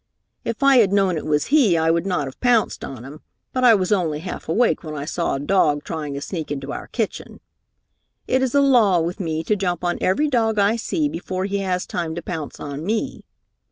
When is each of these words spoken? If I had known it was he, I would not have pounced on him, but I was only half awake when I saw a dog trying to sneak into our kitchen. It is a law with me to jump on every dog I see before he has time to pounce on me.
If 0.43 0.63
I 0.63 0.77
had 0.77 0.91
known 0.91 1.15
it 1.15 1.27
was 1.27 1.45
he, 1.53 1.77
I 1.77 1.91
would 1.91 2.07
not 2.07 2.25
have 2.25 2.39
pounced 2.41 2.83
on 2.83 3.05
him, 3.05 3.21
but 3.53 3.63
I 3.63 3.75
was 3.75 3.91
only 3.91 4.17
half 4.21 4.49
awake 4.49 4.83
when 4.83 4.95
I 4.95 5.05
saw 5.05 5.35
a 5.35 5.39
dog 5.39 5.83
trying 5.83 6.15
to 6.15 6.21
sneak 6.21 6.49
into 6.49 6.71
our 6.71 6.87
kitchen. 6.87 7.39
It 8.27 8.41
is 8.41 8.55
a 8.55 8.61
law 8.61 8.99
with 8.99 9.19
me 9.19 9.43
to 9.43 9.55
jump 9.55 9.83
on 9.83 9.99
every 10.01 10.27
dog 10.27 10.57
I 10.57 10.75
see 10.75 11.07
before 11.07 11.45
he 11.45 11.59
has 11.59 11.85
time 11.85 12.15
to 12.15 12.23
pounce 12.23 12.59
on 12.59 12.83
me. 12.83 13.25